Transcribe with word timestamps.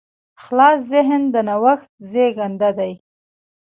خلاص 0.43 0.79
ذهن 0.93 1.21
د 1.33 1.35
نوښت 1.47 1.91
زېږنده 2.11 2.69
دی. 2.77 2.93